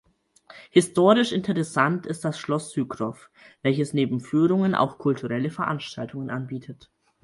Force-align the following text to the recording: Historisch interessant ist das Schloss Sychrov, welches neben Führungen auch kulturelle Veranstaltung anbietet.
Historisch 0.71 1.31
interessant 1.31 2.07
ist 2.07 2.25
das 2.25 2.39
Schloss 2.39 2.71
Sychrov, 2.71 3.29
welches 3.61 3.93
neben 3.93 4.19
Führungen 4.19 4.73
auch 4.73 4.97
kulturelle 4.97 5.51
Veranstaltung 5.51 6.31
anbietet. 6.31 6.89